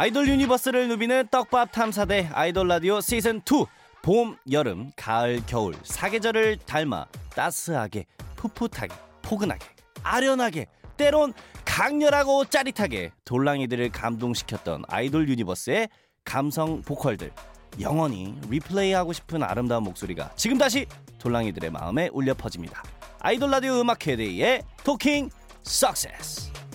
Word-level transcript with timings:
아이돌 0.00 0.28
universe를 0.28 0.86
누비는 0.86 1.26
떡밥 1.28 1.72
탐사대 1.72 2.30
아이돌 2.32 2.68
라디오 2.68 3.00
시즌 3.00 3.38
2 3.38 3.66
봄, 4.00 4.36
여름, 4.52 4.92
가을, 4.94 5.42
겨울 5.44 5.74
사계절을 5.82 6.58
닮아 6.58 7.08
따스하게 7.34 8.06
풋풋하게 8.36 8.94
포근하게 9.22 9.66
아련하게 10.04 10.66
때론 10.96 11.32
강렬하고 11.64 12.44
짜릿하게 12.44 13.10
돌랑이들을 13.24 13.90
감동시켰던 13.90 14.84
아이돌 14.86 15.28
universe의 15.30 15.88
감성 16.24 16.80
보컬들 16.82 17.32
영원히 17.80 18.36
replay하고 18.48 19.12
싶은 19.12 19.42
아름다운 19.42 19.82
목소리가 19.82 20.30
지금 20.36 20.58
다시 20.58 20.86
돌랑이들의 21.18 21.70
마음에 21.70 22.08
울려 22.12 22.34
퍼집니다. 22.34 22.84
아이돌 23.18 23.50
라디오 23.50 23.80
음악회 23.80 23.98
day의 23.98 24.62
talking 24.84 25.28
success. 25.64 26.67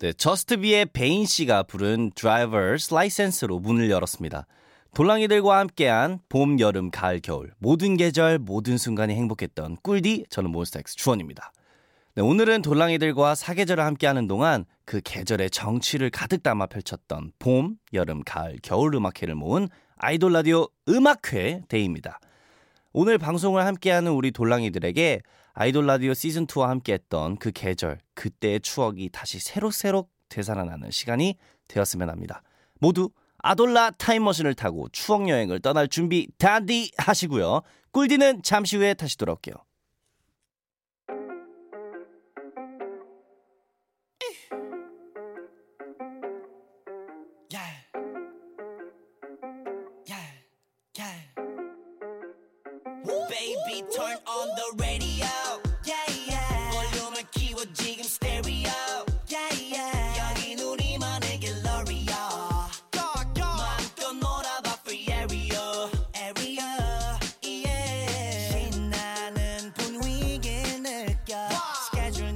네, 0.00 0.12
저스트비의 0.12 0.86
베인 0.92 1.26
씨가 1.26 1.64
부른 1.64 2.12
drivers 2.14 2.94
license로 2.94 3.58
문을 3.58 3.90
열었습니다. 3.90 4.46
돌랑이들과 4.94 5.58
함께한 5.58 6.20
봄, 6.28 6.60
여름, 6.60 6.92
가을, 6.92 7.18
겨울 7.20 7.50
모든 7.58 7.96
계절 7.96 8.38
모든 8.38 8.78
순간이 8.78 9.16
행복했던 9.16 9.78
꿀디 9.82 10.26
저는 10.30 10.52
몬스타엑스 10.52 10.94
주헌입니다. 10.94 11.52
네, 12.14 12.22
오늘은 12.22 12.62
돌랑이들과 12.62 13.34
사계절을 13.34 13.84
함께하는 13.84 14.28
동안 14.28 14.66
그 14.84 15.00
계절의 15.02 15.50
정취를 15.50 16.10
가득 16.10 16.44
담아 16.44 16.66
펼쳤던 16.66 17.32
봄, 17.40 17.74
여름, 17.92 18.22
가을, 18.22 18.56
겨울 18.62 18.94
음악회를 18.94 19.34
모은 19.34 19.68
아이돌 19.96 20.32
라디오 20.32 20.68
음악회 20.88 21.62
day입니다. 21.68 22.20
오늘 22.92 23.18
방송을 23.18 23.66
함께하는 23.66 24.12
우리 24.12 24.30
돌랑이들에게 24.30 25.22
아이돌 25.60 25.86
라디오 25.86 26.14
시즌 26.14 26.46
2와 26.46 26.68
함께했던 26.68 27.38
그 27.38 27.50
계절, 27.50 27.98
그때의 28.14 28.60
추억이 28.60 29.08
다시 29.10 29.40
새록새록 29.40 30.08
되살아나는 30.28 30.92
시간이 30.92 31.36
되었으면 31.66 32.10
합니다. 32.10 32.42
모두 32.78 33.10
아돌라 33.38 33.90
타임머신을 33.90 34.54
타고 34.54 34.88
추억 34.92 35.28
여행을 35.28 35.58
떠날 35.58 35.88
준비 35.88 36.28
단디 36.38 36.92
하시고요. 36.96 37.62
꿀디는 37.90 38.44
잠시 38.44 38.76
후에 38.76 38.94
다시 38.94 39.18
돌아올게요. 39.18 39.56
Baby, 53.07 53.83
turn 53.95 54.17
on 54.27 54.47
the 54.55 54.83
radio. 54.83 55.25
Yeah, 55.85 55.95
yeah. 56.27 56.71
볼륨을 56.71 57.23
키워 57.31 57.63
지금 57.73 58.03
스테레오. 58.03 59.05
Yeah, 59.31 59.55
yeah. 59.71 60.19
여긴 60.19 60.59
우리만의 60.59 61.39
갤러리야. 61.39 62.29
마음껏 63.39 64.13
놀아봐 64.13 64.79
free 64.83 65.07
area. 65.09 65.89
area. 66.17 67.19
Yeah. 67.41 68.69
신나는 68.71 69.71
분위기 69.75 70.49
느껴. 70.81 71.37
스케줄 71.85 72.33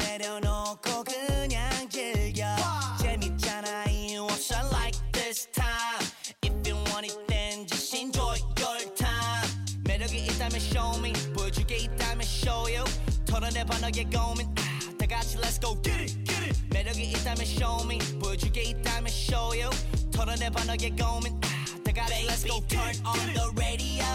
너의 13.83 14.05
고민 14.05 14.47
아, 14.47 14.97
다 14.97 15.06
같이 15.06 15.37
let's 15.38 15.60
go 15.60 15.75
get 15.82 15.98
it 15.98 16.15
get 16.25 16.44
it 16.44 16.56
매력이 16.70 17.03
있다면 17.03 17.43
show 17.43 17.84
me 17.84 17.98
보여주게 18.20 18.62
있다면 18.62 19.09
show 19.09 19.60
you 19.60 19.69
털어내봐 20.12 20.65
너의 20.66 20.91
고민 20.94 21.34
아, 21.43 21.82
다 21.82 21.92
같이 21.92 22.25
let's 22.28 22.47
go 22.47 22.65
turn 22.69 22.94
on 23.04 23.19
the 23.34 23.50
radio 23.59 24.06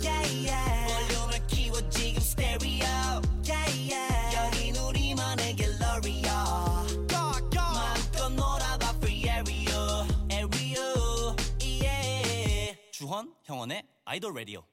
yeah 0.00 0.24
yeah 0.48 0.86
볼륨을 0.88 1.46
키워 1.48 1.86
지금 1.90 2.16
stereo 2.16 3.20
yeah 3.44 3.92
yeah 3.92 4.46
여긴 4.46 4.74
우리만의 4.76 5.54
갤러리야 5.54 6.86
마음껏 7.12 8.28
놀아봐 8.30 8.88
free 8.96 9.28
area 9.28 10.08
area 10.32 11.36
yeah 11.60 12.78
주헌, 12.90 13.34
형원의 13.44 13.82
아이돌 14.06 14.32
라디오. 14.34 14.64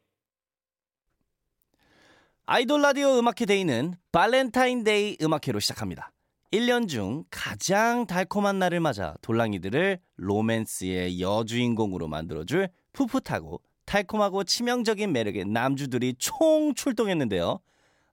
아이돌 2.50 2.82
라디오 2.82 3.20
음악회 3.20 3.46
day는 3.46 3.96
발렌타인데이 4.14 5.18
음악회로 5.22 5.60
시작합니다. 5.60 6.14
1년 6.54 6.88
중 6.88 7.26
가장 7.30 8.08
달콤한 8.08 8.58
날을 8.58 8.80
맞아 8.80 9.16
돌랑이들을 9.22 10.00
로맨스의 10.16 11.20
여주인공으로 11.20 12.08
만들어줄 12.08 12.70
풋풋하고 12.94 13.62
달콤하고 13.84 14.46
치명적인 14.46 15.12
매력의 15.12 15.44
남주들이 15.44 16.16
총 16.20 16.74
출동했는데요. 16.74 17.60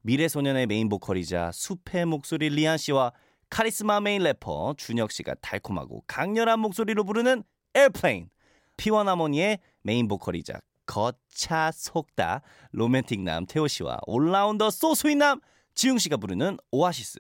미래소년의 0.03 0.67
메인 0.67 0.89
보컬이자 0.89 1.53
숲의 1.53 2.07
목소리 2.07 2.49
리안 2.49 2.77
씨와 2.77 3.13
카리스마 3.51 4.01
메인 4.01 4.25
래퍼 4.25 4.75
준혁 4.77 5.13
씨가 5.13 5.37
달콤하고 5.43 6.03
강렬한 6.09 6.59
목소리로 6.59 7.05
부르는 7.05 7.45
airplane 7.77 8.31
피원 8.77 9.07
하모니의 9.07 9.61
메인 9.83 10.09
보컬이자 10.09 10.59
겉차속따 10.87 12.43
로맨틱남 12.73 13.47
테오 13.47 13.69
씨와 13.69 13.99
all-rounder 14.07 14.71
so 14.71 14.85
sweet남 14.85 15.41
지웅 15.75 15.99
씨가 15.99 16.17
부르는 16.17 16.59
오아시스 16.71 17.19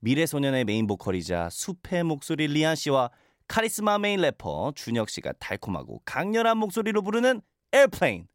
미래소년의 0.00 0.64
메인 0.64 0.86
보컬이자 0.86 1.48
숲의 1.50 2.04
목소리 2.04 2.46
리안 2.46 2.76
씨와 2.76 3.10
카리스마 3.48 3.98
메인 3.98 4.20
래퍼 4.20 4.72
준혁 4.74 5.08
씨가 5.08 5.32
달콤하고 5.38 6.02
강렬한 6.04 6.58
목소리로 6.58 7.02
부르는 7.02 7.40
airplane 7.72 8.26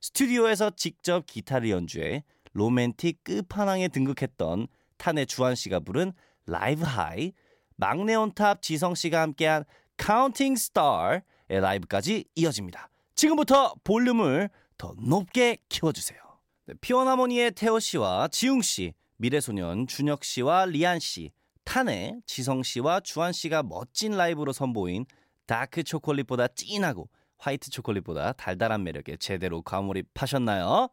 스튜디오에서 0.00 0.70
직접 0.70 1.26
기타를 1.26 1.70
연주해 1.70 2.24
로맨틱 2.52 3.24
끝판왕에 3.24 3.88
등극했던 3.88 4.66
탄의 4.96 5.26
주안 5.26 5.54
씨가 5.54 5.80
부른 5.80 6.12
live 6.46 6.82
high 6.82 7.32
막내 7.76 8.14
on 8.14 8.33
top 8.33 8.62
지성 8.62 8.94
씨가 8.94 9.20
함께한 9.20 9.64
Counting 9.96 10.56
Star의 10.56 11.22
라이브까지 11.48 12.24
이어집니다. 12.34 12.88
지금부터 13.16 13.74
볼륨을 13.82 14.50
더 14.76 14.94
높게 14.98 15.56
키워주세요. 15.70 16.20
네, 16.66 16.74
피원하모니의 16.82 17.52
테오 17.52 17.80
씨와 17.80 18.28
지웅 18.28 18.60
씨, 18.60 18.92
미래소년 19.16 19.86
준혁 19.86 20.22
씨와 20.22 20.66
리안 20.66 20.98
씨, 21.00 21.32
TAN의 21.64 22.20
지성 22.26 22.62
씨와 22.62 23.00
주한 23.00 23.32
씨가 23.32 23.62
멋진 23.62 24.12
라이브로 24.12 24.52
선보인 24.52 25.06
다크 25.46 25.84
초콜릿보다 25.84 26.48
진하고 26.48 27.08
화이트 27.38 27.70
초콜릿보다 27.70 28.32
달달한 28.32 28.84
매력에 28.84 29.16
제대로 29.16 29.62
과몰입하셨나요? 29.62 30.88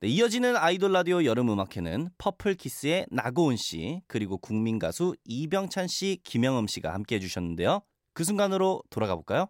네, 0.00 0.08
이어지는 0.08 0.56
아이돌 0.56 0.92
라디오 0.92 1.24
여름 1.24 1.50
음악회는 1.50 2.10
퍼플 2.18 2.54
키스의 2.54 3.06
나고은 3.10 3.56
씨 3.56 4.00
그리고 4.06 4.38
국민 4.38 4.78
가수 4.78 5.16
이병찬 5.24 5.88
씨, 5.88 6.20
김영흠 6.22 6.68
씨가 6.68 6.94
함께 6.94 7.16
해주셨는데요. 7.16 7.80
그 8.12 8.22
순간으로 8.22 8.82
돌아가 8.90 9.16
볼까요? 9.16 9.48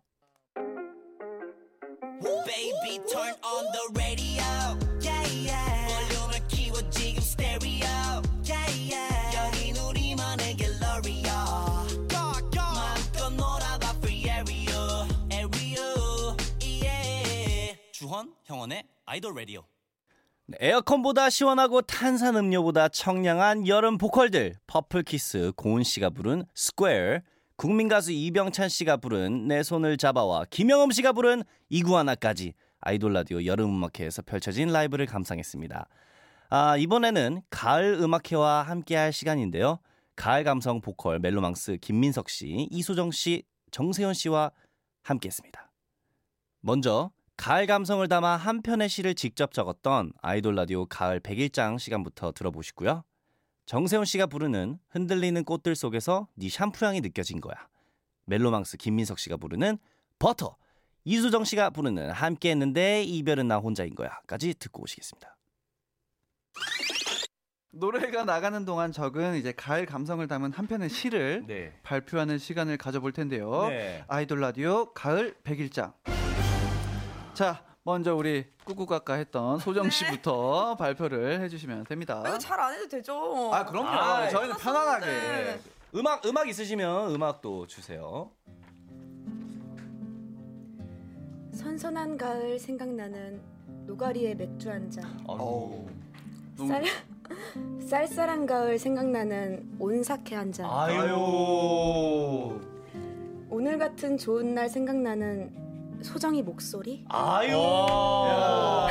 형원의 18.45 18.85
아이돌 19.07 19.35
라디오. 19.35 19.65
네, 20.47 20.59
에어컨보다 20.61 21.31
시원하고 21.31 21.81
탄산 21.81 22.37
음료보다 22.37 22.89
청량한 22.89 23.67
여름 23.67 23.97
보컬들 23.97 24.57
퍼플 24.67 25.03
키스 25.03 25.53
고은 25.57 25.83
씨가 25.83 26.11
부른 26.11 26.45
Square 26.55 27.21
국민 27.57 27.89
가수 27.89 28.13
이병찬 28.13 28.69
씨가 28.69 28.99
부른 28.99 29.49
내 29.49 29.63
손을 29.63 29.97
잡아와 29.97 30.45
김영음 30.51 30.91
씨가 30.91 31.13
부른 31.13 31.43
이구하나까지 31.71 32.53
아이돌 32.81 33.15
라디오 33.15 33.43
여름 33.47 33.71
음악회에서 33.71 34.21
펼쳐진 34.23 34.69
라이브를 34.69 35.07
감상했습니다. 35.07 35.89
아, 36.51 36.77
이번에는 36.77 37.41
가을 37.49 37.95
음악회와 37.95 38.63
함께 38.63 38.97
할 38.97 39.13
시간인데요. 39.13 39.79
가을 40.17 40.45
감성 40.45 40.83
보컬 40.83 41.19
멜로망스 41.19 41.79
김민석 41.81 42.29
씨, 42.29 42.69
이소정 42.71 43.11
씨, 43.11 43.45
정세현 43.71 44.13
씨와 44.13 44.53
함께 45.03 45.29
했습니다. 45.29 45.73
먼저 46.61 47.11
가을 47.37 47.67
감성을 47.67 48.07
담아 48.09 48.37
한 48.37 48.63
편의 48.63 48.89
시를 48.89 49.15
직접 49.15 49.53
적었던 49.53 50.13
아이돌 50.23 50.55
라디오 50.55 50.87
가을 50.87 51.21
100일장 51.21 51.79
시간부터 51.79 52.33
들어보시고요. 52.33 53.05
정세훈 53.67 54.05
씨가 54.05 54.27
부르는 54.27 54.79
흔들리는 54.91 55.43
꽃들 55.45 55.75
속에서 55.75 56.29
네 56.35 56.49
샴푸 56.49 56.87
향이 56.87 57.01
느껴진 57.01 57.41
거야. 57.41 57.55
멜로망스 58.27 58.77
김민석 58.77 59.19
씨가 59.19 59.37
부르는 59.37 59.79
버터. 60.19 60.57
이수정 61.05 61.45
씨가 61.45 61.71
부르는 61.71 62.11
함께 62.11 62.51
했는데 62.51 63.03
이별은 63.03 63.49
나 63.49 63.59
혼자인 63.59 63.95
거야까지 63.95 64.55
듣고 64.55 64.83
오시겠습니다. 64.83 65.37
노래가 67.73 68.25
나가는 68.25 68.65
동안 68.65 68.93
적은 68.93 69.35
이제 69.35 69.53
가을 69.53 69.85
감성을 69.85 70.27
담은 70.27 70.53
한 70.53 70.67
편의 70.67 70.89
시를 70.89 71.45
네. 71.47 71.73
발표하는 71.83 72.39
시간을 72.39 72.79
가져볼 72.79 73.13
텐데요. 73.13 73.67
네. 73.69 74.05
아이돌 74.07 74.41
라디오 74.41 74.93
가을 74.95 75.35
100일장. 75.43 75.93
자, 77.35 77.63
먼저 77.83 78.15
우리 78.15 78.47
꾸꾸까까 78.65 79.15
했던 79.15 79.59
소정 79.59 79.91
씨부터 79.91 80.77
발표를 80.79 81.41
해주시면 81.43 81.85
됩니다. 81.85 82.23
이거 82.27 82.39
잘 82.39 82.59
안 82.61 82.73
해도 82.75 82.89
되죠. 82.89 83.51
아, 83.53 83.65
그럼요. 83.67 83.89
아, 83.89 84.29
저희는 84.29 84.57
편안하게. 84.57 85.07
네. 85.07 85.61
음악 85.97 86.25
음악 86.27 86.49
있으시면 86.49 87.15
음악도 87.15 87.67
주세요. 87.67 88.31
선선한 91.53 92.17
가을 92.17 92.59
생각나는 92.59 93.41
노가리에 93.87 94.35
맥주 94.35 94.71
한 94.71 94.91
잔. 94.91 95.05
어우, 95.27 95.87
너무 96.57 96.69
쌀 96.69 96.85
쌀쌀한 97.89 98.47
가을 98.47 98.79
생각나는 98.79 99.77
온사케 99.79 100.35
한 100.35 100.51
잔. 100.53 100.67
아유. 100.71 102.59
오늘 103.51 103.79
같은 103.79 104.19
좋은 104.19 104.55
날 104.55 104.69
생각나는 104.69 105.53
소정이 106.05 106.43
목소리. 106.43 107.05
아유. 107.09 107.53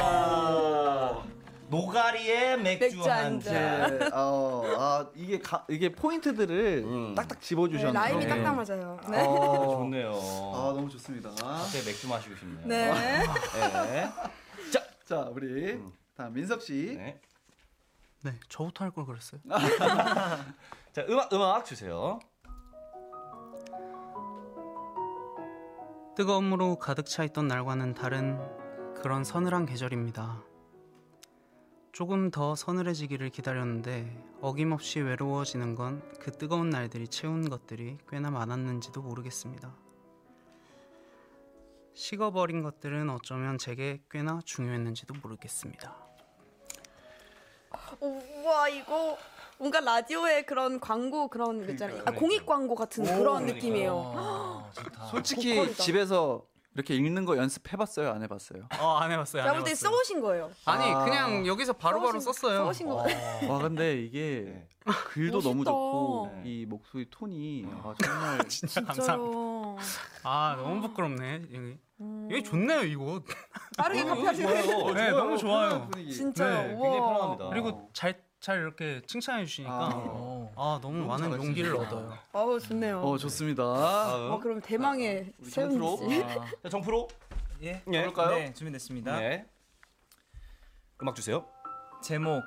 야. 0.10 1.24
노가리에 1.70 2.58
맥주, 2.58 2.98
맥주 2.98 3.02
한한 3.10 3.40
잔. 3.40 3.98
네, 3.98 4.06
어, 4.14 4.64
아, 4.78 5.10
이게 5.16 5.40
가, 5.40 5.66
이게 5.70 5.92
포인트들을 5.92 6.84
음. 6.86 7.16
딱딱 7.16 7.40
네, 7.40 7.46
집어주셨네요. 7.48 7.94
라임이 7.94 8.26
네. 8.26 8.30
딱딱 8.30 8.56
맞아요. 8.56 9.00
네. 9.10 9.26
어, 9.26 9.78
좋네요. 9.80 10.12
아, 10.12 10.74
너무 10.76 10.88
좋습니다. 10.90 11.32
갑자기 11.32 11.84
맥주 11.86 12.08
마시고 12.08 12.36
싶네요. 12.36 12.68
네. 12.68 12.92
네. 12.94 14.10
자, 14.72 14.84
자, 15.08 15.22
우리 15.32 15.74
음. 15.74 15.92
다음 16.16 16.34
민석 16.34 16.62
씨. 16.62 16.96
네. 16.96 17.20
네, 18.22 18.34
저부터 18.50 18.86
할 18.86 18.92
걸 18.92 19.06
그랬어요. 19.08 19.42
자, 20.94 21.06
음악 21.10 21.34
음악 21.34 21.66
주세요. 21.66 22.20
뜨거움으로 26.16 26.76
가득 26.78 27.06
차 27.08 27.24
있던 27.24 27.48
날과는 27.48 27.96
다른 27.96 28.38
그런 28.96 29.24
서늘한 29.24 29.66
계절입니다. 29.66 30.44
조금 31.92 32.32
더 32.32 32.56
서늘해지기를 32.56 33.30
기다렸는데 33.30 34.18
어김없이 34.42 35.00
외로워지는 35.00 35.76
건 35.76 36.02
그 36.20 36.32
뜨거운 36.32 36.70
날들이 36.70 37.08
채운 37.08 37.50
것들이 37.50 37.98
꽤나 38.10 38.32
많았는지도 38.32 39.02
모르겠습니다. 39.02 39.76
식어버린 41.96 42.64
것들은 42.64 43.10
어쩌면 43.10 43.58
제게 43.58 44.02
꽤나 44.10 44.40
중요했는지도 44.46 45.16
모르겠습니다. 45.22 45.96
우와 48.00 48.70
이거 48.70 49.18
뭔가 49.58 49.80
라디오의 49.82 50.46
그런 50.46 50.80
광고 50.80 51.28
그런 51.28 51.66
거 51.66 51.72
있잖아요. 51.74 52.02
아. 52.06 52.12
공익 52.12 52.46
광고 52.46 52.74
같은 52.74 53.04
그런. 53.04 53.46
느낌이에요. 53.46 54.53
아, 54.78 54.84
좋다. 54.84 55.06
솔직히 55.08 55.56
보컬이다. 55.56 55.84
집에서 55.84 56.46
이렇게 56.76 56.96
읽는 56.96 57.26
거 57.26 57.38
연습해봤어요? 57.38 58.10
안 58.12 58.24
해봤어요? 58.24 58.64
어, 58.80 58.96
안 58.98 59.12
해봤어요. 59.12 59.44
제가 59.44 59.54
볼때 59.54 59.76
써오신 59.76 60.22
거예요. 60.22 60.50
아니, 60.66 60.92
아. 60.92 61.06
그냥 61.06 61.46
여기서 61.46 61.74
바로바로 61.74 62.18
써오신- 62.20 62.22
썼어요. 62.22 62.58
써오신 62.64 62.88
거 62.90 62.96
같아요. 62.96 63.52
와 63.52 63.60
근데 63.60 64.02
이게 64.02 64.44
네. 64.48 64.68
글도 65.10 65.40
너무 65.42 65.56
멋있다. 65.58 65.72
좋고 65.72 66.32
네. 66.34 66.42
이 66.46 66.66
목소리 66.66 67.08
톤이 67.12 67.66
아, 67.70 67.94
정말 68.04 68.40
진짜 68.50 68.82
감사합니다. 68.82 69.04
진짜요. 69.04 69.78
아, 70.24 70.56
너무 70.58 70.82
부끄럽네. 70.82 71.42
여기. 71.54 71.78
음. 72.02 72.28
여기 72.32 72.44
좋네요, 72.44 72.82
이거. 72.84 73.22
빠르게 73.78 74.04
카피하시네. 74.04 74.64
좋아요. 74.64 74.94
네, 74.94 75.12
너무 75.12 75.38
좋아요. 75.38 75.88
분위기. 75.92 76.12
진짜요. 76.12 76.50
네, 76.64 76.68
굉장히 76.70 76.98
우와. 76.98 77.14
편합니다. 77.18 77.50
그리고 77.50 77.90
잘, 77.94 78.20
잘 78.40 78.58
이렇게 78.58 79.02
칭찬해 79.06 79.46
주시니까 79.46 79.74
아. 79.74 80.33
아, 80.56 80.80
너무, 80.82 81.06
많은 81.06 81.24
잘하시네요. 81.32 81.48
용기를 81.48 81.76
얻어요. 81.76 82.14
어우 82.32 82.60
좋네요. 82.60 83.02
어 83.02 83.18
좋습니다. 83.18 83.64
어, 83.64 84.40
그럼 84.40 84.62
대망의 84.62 85.34
우리 85.40 85.50
세훈 85.50 85.72
정프로. 85.72 85.98
씨. 86.10 86.24
아, 86.24 86.46
자, 86.64 86.70
정프로. 86.70 87.08
예. 87.64 87.82
예. 87.92 88.02
그럴까요? 88.02 88.30
네, 88.32 88.54
준비됐습니다. 88.54 89.20
네. 89.20 89.46
음악 91.02 91.16
주세요. 91.16 91.46
제목 92.02 92.44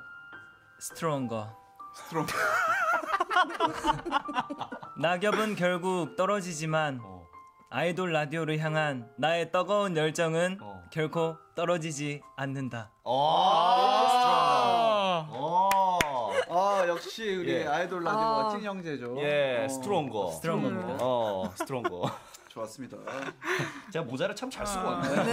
Stronger. 0.80 1.56
Strong. 1.96 2.26
낙엽은 5.00 5.56
결국 5.56 6.16
떨어지지만 6.16 7.00
어. 7.02 7.24
아이돌 7.70 8.12
라디오를 8.12 8.58
향한 8.60 9.10
나의 9.18 9.50
뜨거운 9.50 9.96
열정은 9.96 10.58
어. 10.62 10.82
결코 10.92 11.36
떨어지지 11.54 12.20
않는다. 12.36 12.92
아. 13.04 15.26
어. 15.30 15.55
아 16.86 16.88
역시 16.88 17.34
우리 17.34 17.52
예. 17.52 17.66
아이돌 17.66 18.04
라디오 18.04 18.20
아. 18.20 18.42
멋진 18.44 18.62
형제죠. 18.62 19.16
예, 19.18 19.64
어, 19.64 19.68
Stronger. 19.68 20.30
Stronger입니다. 20.36 20.98
어, 21.00 21.52
Stronger. 21.56 22.08
좋았습니다. 22.48 22.96
제가 23.92 24.04
모자를 24.04 24.36
참 24.36 24.48
잘 24.48 24.64
쓰고 24.64 24.86
아. 24.86 25.00
왔네요. 25.00 25.24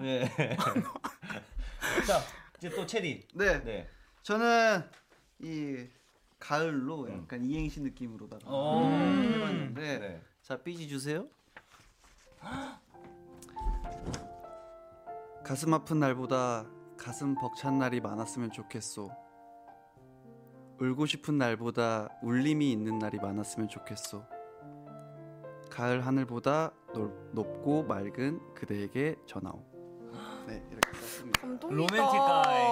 네. 0.00 0.32
네. 0.36 0.56
자, 2.06 2.20
이제 2.58 2.70
또 2.70 2.86
체리. 2.86 3.26
네, 3.34 3.60
네. 3.64 3.88
저는 4.22 4.84
이 5.40 5.84
가을로 6.38 7.12
약간 7.12 7.44
이행시 7.44 7.80
느낌으로다가 7.80 8.44
어. 8.46 8.88
해봤는데 8.88 9.98
네. 9.98 10.22
자 10.42 10.62
삐지 10.62 10.86
주세요. 10.86 11.26
가슴 15.44 15.74
아픈 15.74 15.98
날보다 15.98 16.66
가슴 16.96 17.34
벅찬 17.34 17.80
날이 17.80 18.00
많았으면 18.00 18.52
좋겠소. 18.52 19.23
울고 20.80 21.06
싶은 21.06 21.38
날보다 21.38 22.08
울림이 22.22 22.70
있는 22.72 22.98
날이 22.98 23.18
많았으면 23.18 23.68
좋겠소. 23.68 24.24
가을 25.70 26.04
하늘보다 26.06 26.72
높- 26.92 27.30
높고 27.32 27.84
맑은 27.84 28.54
그대에게 28.54 29.16
전하오. 29.26 29.64
네 30.46 30.62
이렇게 30.70 30.98
썼습니다. 30.98 31.40
감동이다. 31.40 31.76
로맨틱 31.76 32.18
가이. 32.20 32.64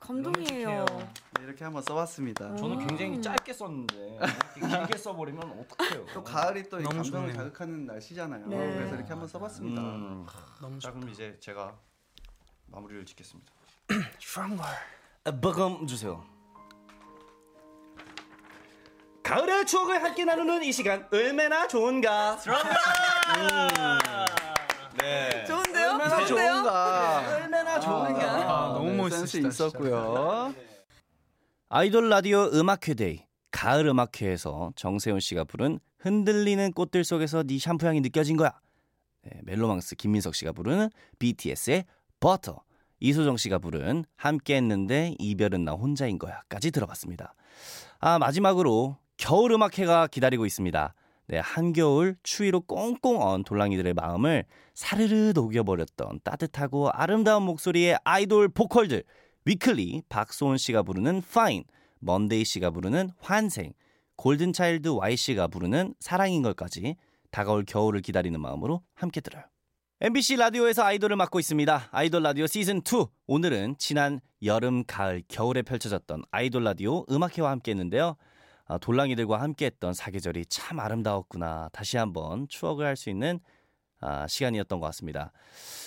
감동이에요. 0.00 0.84
네, 1.38 1.44
이렇게 1.44 1.64
한번 1.64 1.82
써봤습니다. 1.82 2.56
저는 2.56 2.86
굉장히 2.86 3.22
짧게 3.22 3.52
썼는데 3.52 4.18
이렇게 4.56 4.76
길게 4.78 4.98
써버리면 4.98 5.42
어떡해요? 5.60 6.06
또 6.12 6.22
가을이 6.24 6.68
또 6.68 6.80
이 6.80 6.82
너무 6.82 6.96
감성을 6.96 7.28
좋네요. 7.28 7.36
자극하는 7.36 7.86
날씨잖아요. 7.86 8.46
네. 8.46 8.56
그래서 8.56 8.94
이렇게 8.96 9.08
한번 9.10 9.28
써봤습니다. 9.28 9.80
음. 9.80 10.26
너무 10.60 10.78
자. 10.80 10.90
그럼 10.92 11.08
이제 11.08 11.36
제가 11.40 11.76
마무리를 12.66 13.06
짓겠습니다. 13.06 13.52
스트롱걸. 14.20 14.66
버금 15.40 15.86
주세요. 15.86 16.24
가을의 19.32 19.64
추억을 19.64 20.02
함께 20.02 20.26
나누는 20.26 20.62
이 20.62 20.70
시간 20.70 21.08
얼마나 21.10 21.66
좋은가? 21.66 22.38
네. 25.00 25.44
좋은데요? 25.46 25.88
얼마나 25.92 26.26
좋은데요? 26.26 26.52
좋은가. 26.52 27.36
얼마나 27.36 27.80
좋은가? 27.80 28.32
아, 28.34 28.72
너무 28.74 28.90
네, 28.90 28.96
멋있으시다, 28.98 29.50
센스 29.50 29.62
있었고요. 29.62 30.54
아이돌 31.70 32.10
라디오 32.10 32.50
음악회데이 32.52 33.24
가을 33.50 33.86
음악회에서 33.86 34.74
정세훈 34.76 35.20
씨가 35.20 35.44
부른 35.44 35.80
흔들리는 36.00 36.70
꽃들 36.74 37.02
속에서 37.02 37.42
네 37.42 37.58
샴푸 37.58 37.86
향이 37.86 38.02
느껴진 38.02 38.36
거야. 38.36 38.60
네, 39.22 39.30
멜로망스 39.44 39.96
김민석 39.96 40.34
씨가 40.34 40.52
부르는 40.52 40.90
BTS의 41.18 41.86
버터. 42.20 42.62
이소정 43.00 43.38
씨가 43.38 43.60
부른 43.60 44.04
함께 44.14 44.56
했는데 44.56 45.14
이별은 45.18 45.64
나 45.64 45.72
혼자인 45.72 46.18
거야까지 46.18 46.70
들어봤습니다. 46.70 47.34
아, 47.98 48.18
마지막으로 48.18 48.98
겨울 49.22 49.52
음악회가 49.52 50.08
기다리고 50.08 50.46
있습니다. 50.46 50.94
네, 51.28 51.38
한겨울 51.38 52.16
추위로 52.24 52.62
꽁꽁 52.62 53.22
언 53.22 53.44
돌랑이들의 53.44 53.94
마음을 53.94 54.44
사르르 54.74 55.30
녹여버렸던 55.32 56.22
따뜻하고 56.24 56.90
아름다운 56.90 57.44
목소리의 57.44 58.00
아이돌 58.02 58.48
보컬들 58.48 59.04
위클리 59.44 60.02
박소은 60.08 60.56
씨가 60.56 60.82
부르는 60.82 61.18
Fine, 61.18 61.62
먼데이 62.00 62.44
씨가 62.44 62.72
부르는 62.72 63.10
환생, 63.20 63.74
골든차일드 64.16 64.88
Y 64.88 65.16
씨가 65.16 65.46
부르는 65.46 65.94
사랑인 66.00 66.42
걸까지 66.42 66.96
다가올 67.30 67.64
겨울을 67.64 68.00
기다리는 68.00 68.40
마음으로 68.40 68.82
함께 68.92 69.20
들어요. 69.20 69.44
MBC 70.00 70.34
라디오에서 70.34 70.82
아이돌을 70.82 71.14
맡고 71.14 71.38
있습니다. 71.38 71.90
아이돌 71.92 72.24
라디오 72.24 72.48
시즌 72.48 72.78
2. 72.78 73.06
오늘은 73.28 73.76
지난 73.78 74.18
여름, 74.42 74.82
가을, 74.84 75.22
겨울에 75.28 75.62
펼쳐졌던 75.62 76.24
아이돌 76.32 76.64
라디오 76.64 77.04
음악회와 77.08 77.52
함께 77.52 77.70
했는데요. 77.70 78.16
아, 78.72 78.78
돌랑이들과 78.78 79.38
함께 79.38 79.66
했던 79.66 79.92
사계절이 79.92 80.46
참 80.46 80.80
아름다웠구나. 80.80 81.68
다시 81.72 81.98
한번 81.98 82.48
추억을 82.48 82.86
할 82.86 82.96
수 82.96 83.10
있는 83.10 83.38
아, 84.00 84.26
시간이었던 84.26 84.80
것 84.80 84.86
같습니다. 84.86 85.30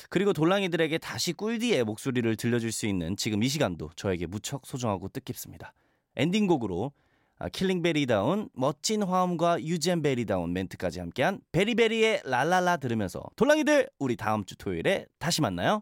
그리고 0.09 0.33
돌랑이들에게 0.33 0.99
다시 0.99 1.33
꿀디의 1.33 1.83
목소리를 1.83 2.35
들려줄 2.35 2.71
수 2.71 2.85
있는 2.85 3.17
지금 3.17 3.41
이 3.41 3.47
시간도 3.47 3.89
저에게 3.95 4.27
무척 4.27 4.67
소중하고 4.67 5.07
뜻깊습니다. 5.09 5.73
엔딩곡으로 6.15 6.91
아, 7.39 7.49
킬링베리다운 7.49 8.49
멋진 8.53 9.01
화음과 9.01 9.63
유젠베리다운 9.63 10.53
멘트까지 10.53 10.99
함께한 10.99 11.41
베리베리의 11.53 12.21
랄랄라 12.25 12.77
들으면서 12.77 13.23
돌랑이들 13.35 13.89
우리 13.97 14.15
다음 14.15 14.45
주 14.45 14.55
토요일에 14.57 15.07
다시 15.17 15.41
만나요. 15.41 15.81